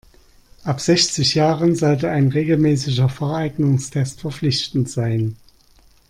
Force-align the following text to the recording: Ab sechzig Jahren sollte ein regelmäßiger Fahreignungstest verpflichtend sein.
Ab 0.63 0.81
sechzig 0.81 1.35
Jahren 1.35 1.75
sollte 1.75 2.09
ein 2.09 2.29
regelmäßiger 2.29 3.07
Fahreignungstest 3.07 4.21
verpflichtend 4.21 4.89
sein. 4.89 5.35